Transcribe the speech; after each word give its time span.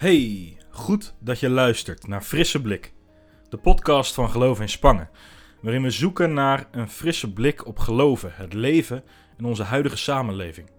Hey, 0.00 0.56
goed 0.70 1.14
dat 1.18 1.40
je 1.40 1.48
luistert 1.48 2.06
naar 2.06 2.22
Frisse 2.22 2.60
Blik, 2.60 2.92
de 3.48 3.56
podcast 3.56 4.14
van 4.14 4.30
Geloof 4.30 4.60
in 4.60 4.68
Spangen, 4.68 5.10
waarin 5.62 5.82
we 5.82 5.90
zoeken 5.90 6.32
naar 6.32 6.68
een 6.70 6.88
frisse 6.88 7.32
blik 7.32 7.66
op 7.66 7.78
geloven, 7.78 8.32
het 8.34 8.52
leven 8.52 9.04
en 9.38 9.44
onze 9.44 9.62
huidige 9.62 9.96
samenleving. 9.96 10.70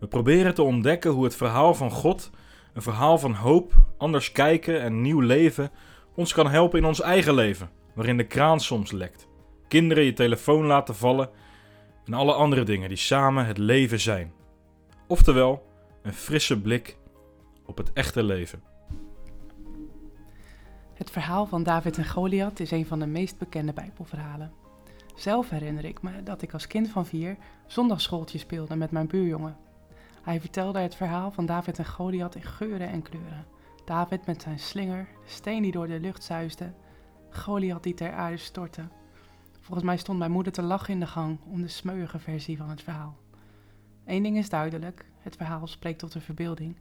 We 0.00 0.06
proberen 0.06 0.54
te 0.54 0.62
ontdekken 0.62 1.10
hoe 1.10 1.24
het 1.24 1.36
verhaal 1.36 1.74
van 1.74 1.90
God, 1.90 2.30
een 2.74 2.82
verhaal 2.82 3.18
van 3.18 3.32
hoop, 3.32 3.72
anders 3.98 4.32
kijken 4.32 4.80
en 4.80 5.00
nieuw 5.00 5.20
leven, 5.20 5.70
ons 6.14 6.32
kan 6.32 6.48
helpen 6.48 6.78
in 6.78 6.84
ons 6.84 7.00
eigen 7.00 7.34
leven, 7.34 7.70
waarin 7.94 8.16
de 8.16 8.26
kraan 8.26 8.60
soms 8.60 8.92
lekt, 8.92 9.28
kinderen 9.68 10.04
je 10.04 10.12
telefoon 10.12 10.64
laten 10.64 10.94
vallen 10.94 11.30
en 12.04 12.14
alle 12.14 12.32
andere 12.32 12.62
dingen 12.62 12.88
die 12.88 12.98
samen 12.98 13.46
het 13.46 13.58
leven 13.58 14.00
zijn. 14.00 14.32
Oftewel, 15.06 15.66
een 16.02 16.14
frisse 16.14 16.60
blik 16.60 16.96
op 17.66 17.76
het 17.76 17.92
echte 17.92 18.22
leven. 18.22 18.62
Het 20.94 21.10
verhaal 21.10 21.46
van 21.46 21.62
David 21.62 21.98
en 21.98 22.06
Goliath 22.06 22.60
is 22.60 22.70
een 22.70 22.86
van 22.86 22.98
de 22.98 23.06
meest 23.06 23.38
bekende 23.38 23.72
Bijbelverhalen. 23.72 24.52
Zelf 25.14 25.50
herinner 25.50 25.84
ik 25.84 26.02
me 26.02 26.22
dat 26.22 26.42
ik 26.42 26.52
als 26.52 26.66
kind 26.66 26.88
van 26.88 27.06
vier 27.06 27.36
zondagsschooltje 27.66 28.38
speelde 28.38 28.76
met 28.76 28.90
mijn 28.90 29.06
buurjongen. 29.06 29.56
Hij 30.22 30.40
vertelde 30.40 30.78
het 30.78 30.94
verhaal 30.94 31.30
van 31.30 31.46
David 31.46 31.78
en 31.78 31.86
Goliath 31.86 32.34
in 32.34 32.42
geuren 32.42 32.88
en 32.88 33.02
kleuren. 33.02 33.46
David 33.84 34.26
met 34.26 34.42
zijn 34.42 34.58
slinger, 34.58 35.08
de 35.24 35.30
steen 35.30 35.62
die 35.62 35.72
door 35.72 35.86
de 35.86 36.00
lucht 36.00 36.22
zuisde, 36.22 36.72
Goliath 37.30 37.82
die 37.82 37.94
ter 37.94 38.12
aarde 38.12 38.36
stortte. 38.36 38.88
Volgens 39.60 39.86
mij 39.86 39.96
stond 39.96 40.18
mijn 40.18 40.30
moeder 40.30 40.52
te 40.52 40.62
lachen 40.62 40.94
in 40.94 41.00
de 41.00 41.06
gang 41.06 41.38
om 41.44 41.62
de 41.62 41.68
smeuïge 41.68 42.18
versie 42.18 42.56
van 42.56 42.68
het 42.68 42.82
verhaal. 42.82 43.16
Eén 44.04 44.22
ding 44.22 44.36
is 44.36 44.48
duidelijk: 44.48 45.04
het 45.18 45.36
verhaal 45.36 45.66
spreekt 45.66 45.98
tot 45.98 46.12
de 46.12 46.20
verbeelding. 46.20 46.76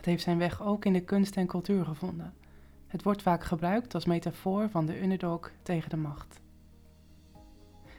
Het 0.00 0.08
heeft 0.08 0.22
zijn 0.22 0.38
weg 0.38 0.62
ook 0.62 0.84
in 0.84 0.92
de 0.92 1.04
kunst 1.04 1.36
en 1.36 1.46
cultuur 1.46 1.84
gevonden. 1.84 2.34
Het 2.86 3.02
wordt 3.02 3.22
vaak 3.22 3.44
gebruikt 3.44 3.94
als 3.94 4.04
metafoor 4.04 4.68
van 4.70 4.86
de 4.86 5.02
underdog 5.02 5.50
tegen 5.62 5.90
de 5.90 5.96
macht. 5.96 6.40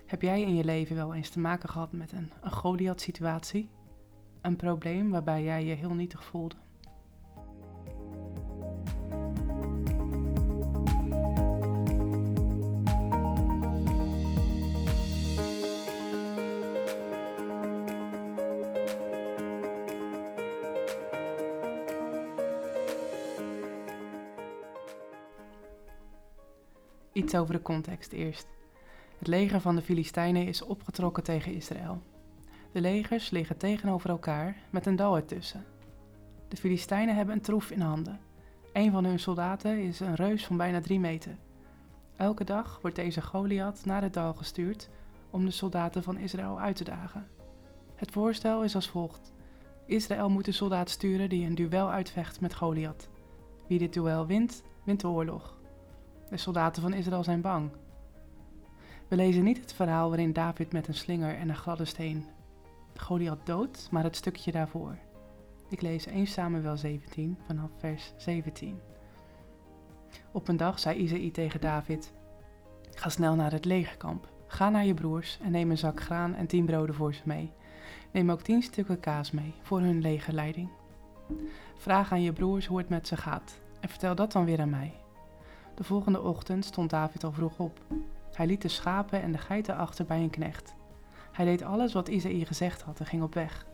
Heb 0.05 0.21
jij 0.21 0.41
in 0.41 0.55
je 0.55 0.63
leven 0.63 0.95
wel 0.95 1.13
eens 1.13 1.29
te 1.29 1.39
maken 1.39 1.69
gehad 1.69 1.91
met 1.91 2.11
een, 2.11 2.31
een 2.41 2.51
Goliath-situatie? 2.51 3.69
Een 4.41 4.55
probleem 4.55 5.09
waarbij 5.09 5.43
jij 5.43 5.65
je 5.65 5.73
heel 5.73 5.93
nietig 5.93 6.23
voelde? 6.23 6.55
Iets 27.13 27.35
over 27.35 27.53
de 27.53 27.61
context 27.61 28.11
eerst. 28.11 28.47
Het 29.17 29.27
leger 29.27 29.61
van 29.61 29.75
de 29.75 29.81
Filistijnen 29.81 30.47
is 30.47 30.61
opgetrokken 30.61 31.23
tegen 31.23 31.53
Israël. 31.53 32.01
De 32.71 32.81
legers 32.81 33.29
liggen 33.29 33.57
tegenover 33.57 34.09
elkaar 34.09 34.57
met 34.69 34.85
een 34.85 34.95
dal 34.95 35.15
ertussen. 35.15 35.65
De 36.47 36.57
Filistijnen 36.57 37.15
hebben 37.15 37.35
een 37.35 37.41
troef 37.41 37.71
in 37.71 37.81
handen. 37.81 38.19
Een 38.73 38.91
van 38.91 39.05
hun 39.05 39.19
soldaten 39.19 39.77
is 39.77 39.99
een 39.99 40.15
reus 40.15 40.45
van 40.45 40.57
bijna 40.57 40.81
drie 40.81 40.99
meter. 40.99 41.37
Elke 42.15 42.43
dag 42.43 42.79
wordt 42.81 42.95
deze 42.95 43.21
Goliath 43.21 43.85
naar 43.85 44.01
het 44.01 44.13
dal 44.13 44.33
gestuurd 44.33 44.89
om 45.29 45.45
de 45.45 45.51
soldaten 45.51 46.03
van 46.03 46.17
Israël 46.17 46.59
uit 46.59 46.75
te 46.75 46.83
dagen. 46.83 47.27
Het 47.95 48.11
voorstel 48.11 48.63
is 48.63 48.75
als 48.75 48.89
volgt: 48.89 49.33
Israël 49.85 50.29
moet 50.29 50.47
een 50.47 50.53
soldaat 50.53 50.89
sturen 50.89 51.29
die 51.29 51.45
een 51.45 51.55
duel 51.55 51.91
uitvecht 51.91 52.41
met 52.41 52.55
Goliath. 52.55 53.09
Wie 53.67 53.79
dit 53.79 53.93
duel 53.93 54.25
wint, 54.25 54.63
wint 54.83 54.99
de 54.99 55.07
oorlog. 55.07 55.60
De 56.31 56.37
soldaten 56.37 56.81
van 56.81 56.93
Israël 56.93 57.23
zijn 57.23 57.41
bang. 57.41 57.69
We 59.07 59.15
lezen 59.15 59.43
niet 59.43 59.61
het 59.61 59.73
verhaal 59.73 60.07
waarin 60.07 60.33
David 60.33 60.71
met 60.71 60.87
een 60.87 60.93
slinger 60.93 61.35
en 61.35 61.49
een 61.49 61.55
gladde 61.55 61.85
steen 61.85 62.25
Goliath 62.95 63.45
dood, 63.45 63.87
maar 63.91 64.03
het 64.03 64.15
stukje 64.15 64.51
daarvoor. 64.51 64.97
Ik 65.69 65.81
lees 65.81 66.05
1 66.05 66.27
Samuel 66.27 66.77
17 66.77 67.37
vanaf 67.47 67.69
vers 67.77 68.13
17. 68.17 68.79
Op 70.31 70.47
een 70.47 70.57
dag 70.57 70.79
zei 70.79 70.97
Isaïe 70.97 71.31
tegen 71.31 71.61
David: 71.61 72.13
Ga 72.91 73.09
snel 73.09 73.35
naar 73.35 73.51
het 73.51 73.65
legerkamp. 73.65 74.29
Ga 74.47 74.69
naar 74.69 74.85
je 74.85 74.93
broers 74.93 75.39
en 75.43 75.51
neem 75.51 75.71
een 75.71 75.77
zak 75.77 76.01
graan 76.01 76.35
en 76.35 76.47
tien 76.47 76.65
broden 76.65 76.95
voor 76.95 77.13
ze 77.13 77.21
mee. 77.25 77.51
Neem 78.11 78.31
ook 78.31 78.41
tien 78.41 78.61
stukken 78.61 78.99
kaas 78.99 79.31
mee 79.31 79.53
voor 79.61 79.79
hun 79.79 80.01
legerleiding. 80.01 80.69
Vraag 81.77 82.11
aan 82.11 82.21
je 82.21 82.33
broers 82.33 82.65
hoe 82.65 82.77
het 82.77 82.89
met 82.89 83.07
ze 83.07 83.17
gaat 83.17 83.59
en 83.79 83.89
vertel 83.89 84.15
dat 84.15 84.31
dan 84.31 84.45
weer 84.45 84.61
aan 84.61 84.69
mij. 84.69 85.00
De 85.75 85.83
volgende 85.83 86.21
ochtend 86.21 86.65
stond 86.65 86.89
David 86.89 87.23
al 87.23 87.31
vroeg 87.31 87.59
op. 87.59 87.79
Hij 88.33 88.45
liet 88.45 88.61
de 88.61 88.67
schapen 88.67 89.21
en 89.21 89.31
de 89.31 89.37
geiten 89.37 89.77
achter 89.77 90.05
bij 90.05 90.21
een 90.21 90.29
knecht. 90.29 90.75
Hij 91.31 91.45
deed 91.45 91.63
alles 91.63 91.93
wat 91.93 92.07
Isaïe 92.07 92.45
gezegd 92.45 92.81
had 92.81 92.99
en 92.99 93.05
ging 93.05 93.23
op 93.23 93.33
weg. 93.33 93.65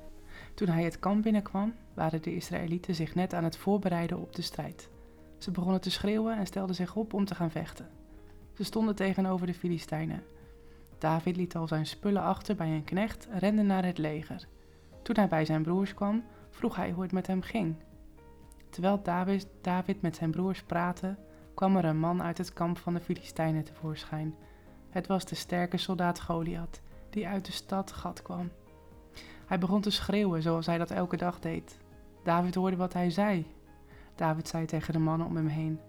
Toen 0.53 0.67
hij 0.67 0.83
het 0.83 0.99
kamp 0.99 1.23
binnenkwam, 1.23 1.73
waren 1.93 2.21
de 2.21 2.35
Israëlieten 2.35 2.95
zich 2.95 3.15
net 3.15 3.33
aan 3.33 3.43
het 3.43 3.57
voorbereiden 3.57 4.19
op 4.19 4.35
de 4.35 4.41
strijd. 4.41 4.89
Ze 5.37 5.51
begonnen 5.51 5.81
te 5.81 5.91
schreeuwen 5.91 6.37
en 6.37 6.45
stelden 6.45 6.75
zich 6.75 6.95
op 6.95 7.13
om 7.13 7.25
te 7.25 7.35
gaan 7.35 7.51
vechten. 7.51 7.87
Ze 8.53 8.63
stonden 8.63 8.95
tegenover 8.95 9.47
de 9.47 9.53
Filistijnen. 9.53 10.23
David 10.97 11.35
liet 11.35 11.55
al 11.55 11.67
zijn 11.67 11.85
spullen 11.85 12.21
achter 12.21 12.55
bij 12.55 12.67
een 12.67 12.83
knecht 12.83 13.27
en 13.27 13.39
rende 13.39 13.61
naar 13.61 13.85
het 13.85 13.97
leger. 13.97 14.47
Toen 15.01 15.15
hij 15.15 15.27
bij 15.27 15.45
zijn 15.45 15.63
broers 15.63 15.93
kwam, 15.93 16.23
vroeg 16.49 16.75
hij 16.75 16.91
hoe 16.91 17.03
het 17.03 17.11
met 17.11 17.27
hem 17.27 17.41
ging. 17.41 17.75
Terwijl 18.69 18.99
David, 19.03 19.47
David 19.61 20.01
met 20.01 20.15
zijn 20.15 20.31
broers 20.31 20.63
praatte, 20.63 21.15
kwam 21.57 21.75
er 21.75 21.85
een 21.85 21.99
man 21.99 22.23
uit 22.23 22.37
het 22.37 22.53
kamp 22.53 22.77
van 22.77 22.93
de 22.93 22.99
Filistijnen 22.99 23.63
tevoorschijn. 23.63 24.35
Het 24.89 25.07
was 25.07 25.25
de 25.25 25.35
sterke 25.35 25.77
soldaat 25.77 26.21
Goliath, 26.21 26.81
die 27.09 27.27
uit 27.27 27.45
de 27.45 27.51
stad 27.51 27.91
Gat 27.91 28.21
kwam. 28.21 28.51
Hij 29.45 29.57
begon 29.57 29.81
te 29.81 29.89
schreeuwen 29.89 30.41
zoals 30.41 30.65
hij 30.65 30.77
dat 30.77 30.91
elke 30.91 31.17
dag 31.17 31.39
deed. 31.39 31.77
David 32.23 32.55
hoorde 32.55 32.75
wat 32.75 32.93
hij 32.93 33.09
zei. 33.09 33.45
David 34.15 34.47
zei 34.47 34.65
tegen 34.65 34.93
de 34.93 34.99
mannen 34.99 35.27
om 35.27 35.35
hem 35.35 35.47
heen: 35.47 35.79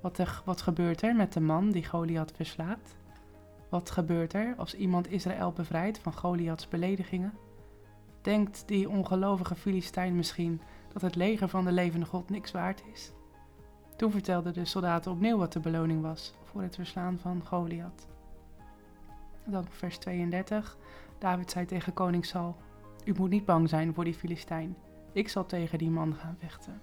Wat, 0.00 0.42
wat 0.44 0.62
gebeurt 0.62 1.02
er 1.02 1.16
met 1.16 1.32
de 1.32 1.40
man 1.40 1.70
die 1.70 1.86
Goliath 1.86 2.32
verslaat? 2.34 2.96
Wat 3.68 3.90
gebeurt 3.90 4.32
er 4.32 4.54
als 4.56 4.74
iemand 4.74 5.10
Israël 5.10 5.52
bevrijdt 5.52 5.98
van 5.98 6.12
Goliaths 6.12 6.68
beledigingen? 6.68 7.32
Denkt 8.22 8.62
die 8.66 8.88
ongelovige 8.88 9.54
Filistijn 9.54 10.16
misschien 10.16 10.60
dat 10.92 11.02
het 11.02 11.14
leger 11.14 11.48
van 11.48 11.64
de 11.64 11.72
levende 11.72 12.06
God 12.06 12.30
niks 12.30 12.50
waard 12.50 12.82
is? 12.92 13.12
Toen 13.96 14.10
vertelden 14.10 14.52
de 14.52 14.64
soldaten 14.64 15.12
opnieuw 15.12 15.38
wat 15.38 15.52
de 15.52 15.60
beloning 15.60 16.02
was 16.02 16.34
voor 16.44 16.62
het 16.62 16.74
verslaan 16.74 17.18
van 17.18 17.42
Goliath. 17.46 18.06
Dan 19.44 19.66
vers 19.68 19.98
32. 19.98 20.76
David 21.18 21.50
zei 21.50 21.66
tegen 21.66 21.92
koning 21.92 22.26
Saul: 22.26 22.56
U 23.04 23.12
moet 23.16 23.30
niet 23.30 23.44
bang 23.44 23.68
zijn 23.68 23.94
voor 23.94 24.04
die 24.04 24.14
Filistijn. 24.14 24.76
Ik 25.12 25.28
zal 25.28 25.46
tegen 25.46 25.78
die 25.78 25.90
man 25.90 26.14
gaan 26.14 26.36
vechten. 26.38 26.80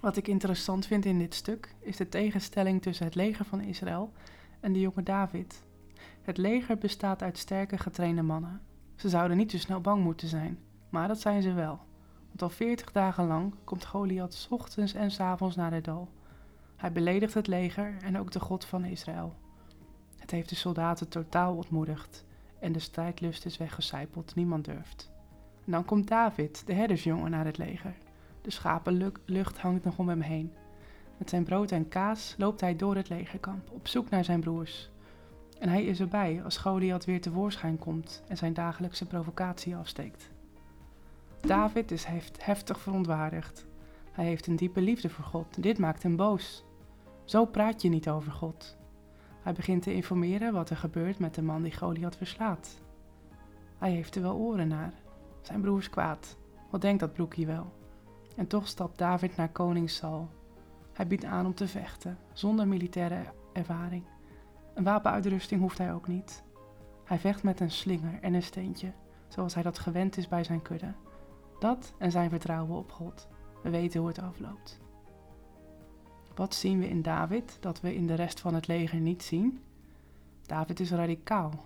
Wat 0.00 0.16
ik 0.16 0.28
interessant 0.28 0.86
vind 0.86 1.04
in 1.04 1.18
dit 1.18 1.34
stuk 1.34 1.74
is 1.80 1.96
de 1.96 2.08
tegenstelling 2.08 2.82
tussen 2.82 3.06
het 3.06 3.14
leger 3.14 3.44
van 3.44 3.60
Israël 3.60 4.12
en 4.60 4.72
de 4.72 4.80
jonge 4.80 5.02
David. 5.02 5.64
Het 6.22 6.36
leger 6.36 6.78
bestaat 6.78 7.22
uit 7.22 7.38
sterke 7.38 7.78
getrainde 7.78 8.22
mannen. 8.22 8.60
Ze 8.96 9.08
zouden 9.08 9.36
niet 9.36 9.50
zo 9.50 9.58
snel 9.58 9.80
bang 9.80 10.02
moeten 10.02 10.28
zijn, 10.28 10.58
maar 10.88 11.08
dat 11.08 11.20
zijn 11.20 11.42
ze 11.42 11.52
wel. 11.52 11.85
Want 12.36 12.50
al 12.50 12.56
veertig 12.56 12.92
dagen 12.92 13.26
lang 13.26 13.54
komt 13.64 13.84
Goliath 13.84 14.46
ochtends 14.50 14.94
en 14.94 15.10
avonds 15.18 15.56
naar 15.56 15.72
het 15.72 15.84
dal. 15.84 16.08
Hij 16.76 16.92
beledigt 16.92 17.34
het 17.34 17.46
leger 17.46 17.96
en 18.02 18.18
ook 18.18 18.30
de 18.30 18.40
God 18.40 18.64
van 18.64 18.84
Israël. 18.84 19.34
Het 20.16 20.30
heeft 20.30 20.48
de 20.48 20.54
soldaten 20.54 21.08
totaal 21.08 21.56
ontmoedigd 21.56 22.24
en 22.58 22.72
de 22.72 22.78
strijdlust 22.78 23.44
is 23.44 23.56
weggecijpeld, 23.56 24.34
niemand 24.34 24.64
durft. 24.64 25.10
En 25.64 25.72
dan 25.72 25.84
komt 25.84 26.08
David, 26.08 26.66
de 26.66 26.72
herdersjongen, 26.72 27.30
naar 27.30 27.44
het 27.44 27.58
leger. 27.58 27.94
De 28.42 28.50
schapenlucht 28.50 29.58
hangt 29.58 29.84
nog 29.84 29.98
om 29.98 30.08
hem 30.08 30.20
heen. 30.20 30.52
Met 31.16 31.30
zijn 31.30 31.44
brood 31.44 31.70
en 31.70 31.88
kaas 31.88 32.34
loopt 32.38 32.60
hij 32.60 32.76
door 32.76 32.96
het 32.96 33.08
legerkamp, 33.08 33.70
op 33.70 33.88
zoek 33.88 34.10
naar 34.10 34.24
zijn 34.24 34.40
broers. 34.40 34.90
En 35.58 35.68
hij 35.68 35.84
is 35.84 36.00
erbij 36.00 36.40
als 36.44 36.56
Goliath 36.56 37.04
weer 37.04 37.20
tevoorschijn 37.20 37.78
komt 37.78 38.22
en 38.28 38.36
zijn 38.36 38.54
dagelijkse 38.54 39.06
provocatie 39.06 39.76
afsteekt. 39.76 40.34
David 41.46 41.90
is 41.90 42.06
heftig 42.38 42.80
verontwaardigd. 42.80 43.66
Hij 44.12 44.24
heeft 44.24 44.46
een 44.46 44.56
diepe 44.56 44.80
liefde 44.80 45.08
voor 45.08 45.24
God. 45.24 45.62
Dit 45.62 45.78
maakt 45.78 46.02
hem 46.02 46.16
boos. 46.16 46.64
Zo 47.24 47.44
praat 47.44 47.82
je 47.82 47.88
niet 47.88 48.08
over 48.08 48.32
God. 48.32 48.76
Hij 49.40 49.52
begint 49.52 49.82
te 49.82 49.94
informeren 49.94 50.52
wat 50.52 50.70
er 50.70 50.76
gebeurt 50.76 51.18
met 51.18 51.34
de 51.34 51.42
man 51.42 51.62
die 51.62 51.76
Goliath 51.76 52.16
verslaat. 52.16 52.80
Hij 53.78 53.90
heeft 53.90 54.14
er 54.14 54.22
wel 54.22 54.36
oren 54.36 54.68
naar. 54.68 54.92
Zijn 55.42 55.60
broer 55.60 55.78
is 55.78 55.90
kwaad. 55.90 56.36
Wat 56.70 56.80
denkt 56.80 57.00
dat 57.00 57.12
broekje 57.12 57.46
wel? 57.46 57.72
En 58.36 58.46
toch 58.46 58.68
stapt 58.68 58.98
David 58.98 59.36
naar 59.36 59.48
koning 59.48 59.90
Saul. 59.90 60.28
Hij 60.92 61.06
biedt 61.06 61.24
aan 61.24 61.46
om 61.46 61.54
te 61.54 61.68
vechten, 61.68 62.18
zonder 62.32 62.68
militaire 62.68 63.22
ervaring. 63.52 64.04
Een 64.74 64.84
wapenuitrusting 64.84 65.60
hoeft 65.60 65.78
hij 65.78 65.92
ook 65.92 66.08
niet. 66.08 66.42
Hij 67.04 67.18
vecht 67.18 67.42
met 67.42 67.60
een 67.60 67.70
slinger 67.70 68.18
en 68.20 68.34
een 68.34 68.42
steentje, 68.42 68.92
zoals 69.28 69.54
hij 69.54 69.62
dat 69.62 69.78
gewend 69.78 70.16
is 70.16 70.28
bij 70.28 70.44
zijn 70.44 70.62
kudde. 70.62 70.94
Dat 71.58 71.94
en 71.98 72.10
zijn 72.10 72.30
vertrouwen 72.30 72.76
op 72.76 72.92
God. 72.92 73.28
We 73.62 73.70
weten 73.70 74.00
hoe 74.00 74.08
het 74.08 74.18
afloopt. 74.18 74.80
Wat 76.34 76.54
zien 76.54 76.78
we 76.78 76.88
in 76.88 77.02
David 77.02 77.56
dat 77.60 77.80
we 77.80 77.94
in 77.94 78.06
de 78.06 78.14
rest 78.14 78.40
van 78.40 78.54
het 78.54 78.66
leger 78.66 79.00
niet 79.00 79.22
zien? 79.22 79.60
David 80.46 80.80
is 80.80 80.90
radicaal. 80.90 81.64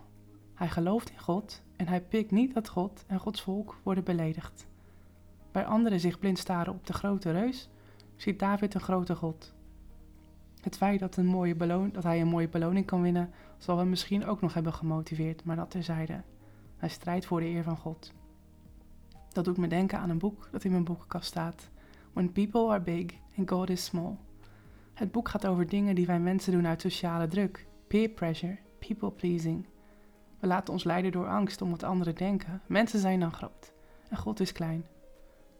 Hij 0.54 0.68
gelooft 0.68 1.10
in 1.10 1.18
God 1.18 1.62
en 1.76 1.88
hij 1.88 2.00
pikt 2.00 2.30
niet 2.30 2.54
dat 2.54 2.68
God 2.68 3.04
en 3.06 3.18
Gods 3.18 3.42
volk 3.42 3.76
worden 3.82 4.04
beledigd. 4.04 4.66
Waar 5.52 5.64
anderen 5.64 6.00
zich 6.00 6.18
blind 6.18 6.38
staren 6.38 6.72
op 6.72 6.86
de 6.86 6.92
grote 6.92 7.30
reus, 7.30 7.68
ziet 8.16 8.38
David 8.38 8.74
een 8.74 8.80
grote 8.80 9.14
God. 9.16 9.54
Het 10.60 10.76
feit 10.76 11.00
dat, 11.00 11.16
een 11.16 11.26
mooie 11.26 11.54
beloon, 11.54 11.90
dat 11.92 12.02
hij 12.02 12.20
een 12.20 12.28
mooie 12.28 12.48
beloning 12.48 12.86
kan 12.86 13.02
winnen, 13.02 13.30
zal 13.58 13.78
hem 13.78 13.88
misschien 13.88 14.26
ook 14.26 14.40
nog 14.40 14.54
hebben 14.54 14.72
gemotiveerd, 14.72 15.44
maar 15.44 15.56
dat 15.56 15.70
terzijde. 15.70 16.22
Hij 16.76 16.88
strijdt 16.88 17.26
voor 17.26 17.40
de 17.40 17.46
eer 17.46 17.62
van 17.62 17.76
God. 17.76 18.12
Dat 19.32 19.44
doet 19.44 19.56
me 19.56 19.68
denken 19.68 19.98
aan 19.98 20.10
een 20.10 20.18
boek 20.18 20.48
dat 20.52 20.64
in 20.64 20.70
mijn 20.70 20.84
boekenkast 20.84 21.26
staat. 21.26 21.68
When 22.12 22.32
People 22.32 22.68
Are 22.68 22.80
Big 22.80 23.06
and 23.36 23.50
God 23.50 23.70
Is 23.70 23.84
Small. 23.84 24.16
Het 24.94 25.12
boek 25.12 25.28
gaat 25.28 25.46
over 25.46 25.68
dingen 25.68 25.94
die 25.94 26.06
wij 26.06 26.20
mensen 26.20 26.52
doen 26.52 26.66
uit 26.66 26.80
sociale 26.80 27.26
druk, 27.26 27.66
peer 27.86 28.08
pressure, 28.08 28.58
people 28.78 29.10
pleasing. 29.10 29.66
We 30.38 30.46
laten 30.46 30.72
ons 30.72 30.84
leiden 30.84 31.12
door 31.12 31.28
angst 31.28 31.62
om 31.62 31.70
wat 31.70 31.82
anderen 31.82 32.14
denken. 32.14 32.62
Mensen 32.66 33.00
zijn 33.00 33.20
dan 33.20 33.32
groot 33.32 33.72
en 34.10 34.16
God 34.16 34.40
is 34.40 34.52
klein. 34.52 34.86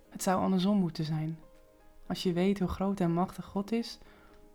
Het 0.08 0.22
zou 0.22 0.40
andersom 0.40 0.78
moeten 0.78 1.05
zijn. 1.05 1.38
Als 2.06 2.22
je 2.22 2.32
weet 2.32 2.58
hoe 2.58 2.69
groot 2.69 3.00
en 3.00 3.12
machtig 3.12 3.44
God 3.44 3.72
is, 3.72 3.99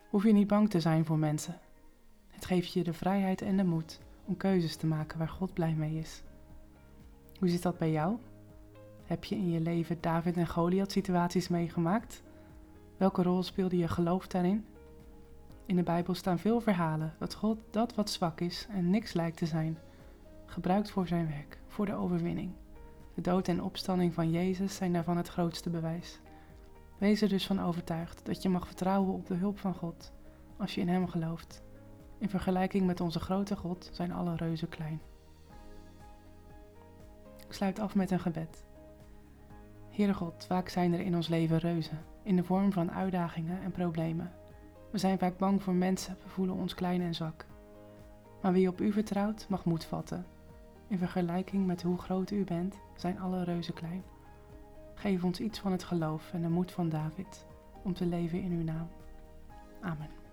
hoef 0.10 0.24
je 0.24 0.32
niet 0.32 0.48
bang 0.48 0.70
te 0.70 0.80
zijn 0.80 1.06
voor 1.06 1.18
mensen. 1.18 1.60
Het 2.28 2.46
geeft 2.46 2.72
je 2.72 2.84
de 2.84 2.94
vrijheid 2.94 3.42
en 3.42 3.58
de 3.58 3.64
moed 3.64 4.00
om 4.26 4.38
keuzes 4.38 4.76
te 4.76 4.88
maken 4.88 5.18
waar 5.18 5.30
God 5.30 5.54
blij 5.54 5.74
mee 5.74 5.98
is. 5.98 6.24
Hoe 7.40 7.50
zit 7.50 7.62
dat 7.62 7.78
bij 7.78 7.92
jou? 7.92 8.18
Heb 9.06 9.24
je 9.24 9.36
in 9.36 9.50
je 9.50 9.60
leven 9.60 9.98
David 10.02 10.38
en 10.38 10.48
Goliath 10.48 10.92
situaties 10.92 11.48
meegemaakt? 11.48 12.24
Welke 12.98 13.24
rol 13.24 13.44
speelde 13.44 13.78
je 13.78 13.88
geloof 13.88 14.28
daarin? 14.28 14.66
In 15.66 15.76
de 15.76 15.84
Bijbel 15.84 16.14
staan 16.14 16.40
veel 16.40 16.62
verhalen 16.62 17.14
dat 17.20 17.34
God 17.34 17.58
dat 17.72 17.96
wat 17.96 18.10
zwak 18.10 18.42
is 18.42 18.68
en 18.70 18.90
niks 18.90 19.14
lijkt 19.14 19.38
te 19.38 19.46
zijn, 19.46 19.78
gebruikt 20.46 20.90
voor 20.90 21.08
zijn 21.08 21.28
werk, 21.28 21.60
voor 21.68 21.86
de 21.86 21.94
overwinning. 21.94 22.52
De 23.14 23.22
dood 23.22 23.48
en 23.48 23.64
opstanding 23.64 24.14
van 24.14 24.32
Jezus 24.32 24.76
zijn 24.76 24.94
daarvan 24.94 25.18
het 25.18 25.28
grootste 25.28 25.70
bewijs. 25.70 26.20
Wees 26.98 27.22
er 27.22 27.30
dus 27.30 27.46
van 27.46 27.62
overtuigd 27.62 28.26
dat 28.26 28.42
je 28.42 28.50
mag 28.50 28.68
vertrouwen 28.68 29.14
op 29.14 29.28
de 29.28 29.36
hulp 29.36 29.60
van 29.60 29.74
God 29.74 30.14
als 30.58 30.76
je 30.76 30.82
in 30.82 30.90
Hem 30.90 31.08
gelooft. 31.08 31.64
In 32.18 32.30
vergelijking 32.30 32.86
met 32.86 33.02
onze 33.02 33.20
grote 33.20 33.56
God 33.56 33.90
zijn 33.94 34.12
alle 34.12 34.36
reuzen 34.36 34.70
klein. 34.70 35.02
Ik 37.48 37.54
sluit 37.54 37.80
af 37.80 37.96
met 37.96 38.12
een 38.12 38.20
gebed. 38.20 38.66
Heere 39.96 40.14
God, 40.14 40.46
vaak 40.48 40.70
zijn 40.70 40.94
er 40.94 41.00
in 41.00 41.16
ons 41.16 41.28
leven 41.28 41.58
reuzen, 41.58 42.00
in 42.24 42.36
de 42.36 42.44
vorm 42.44 42.72
van 42.72 42.92
uitdagingen 42.92 43.62
en 43.62 43.72
problemen. 43.72 44.32
We 44.92 44.98
zijn 44.98 45.18
vaak 45.18 45.38
bang 45.38 45.64
voor 45.64 45.74
mensen, 45.74 46.18
we 46.24 46.30
voelen 46.30 46.56
ons 46.56 46.74
klein 46.74 47.02
en 47.02 47.16
zwak. 47.16 47.46
Maar 48.42 48.54
wie 48.54 48.68
op 48.68 48.82
U 48.82 48.92
vertrouwt, 48.92 49.46
mag 49.50 49.66
moed 49.66 49.86
vatten. 49.86 50.26
In 50.88 50.98
vergelijking 50.98 51.66
met 51.66 51.82
hoe 51.82 51.98
groot 51.98 52.32
U 52.32 52.44
bent, 52.44 52.80
zijn 52.96 53.20
alle 53.20 53.44
reuzen 53.44 53.74
klein. 53.74 54.04
Geef 54.94 55.24
ons 55.24 55.40
iets 55.40 55.60
van 55.60 55.72
het 55.72 55.84
geloof 55.84 56.34
en 56.34 56.42
de 56.42 56.50
moed 56.50 56.72
van 56.72 56.90
David 56.90 57.46
om 57.84 57.94
te 57.94 58.06
leven 58.06 58.42
in 58.42 58.52
Uw 58.52 58.64
naam. 58.64 58.88
Amen. 59.82 60.25